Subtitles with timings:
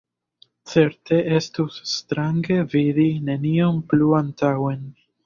[0.69, 4.83] Certe estus strange vidi nenion plu antaŭen.